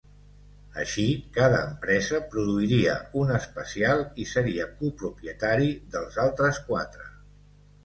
Així, 0.83 1.03
cada 1.35 1.59
empresa 1.65 2.21
produiria 2.31 2.95
un 3.25 3.35
especial 3.41 4.03
i 4.25 4.27
seria 4.33 4.67
copropietari 4.81 5.71
dels 5.95 6.21
altres 6.27 6.65
quatre. 6.73 7.09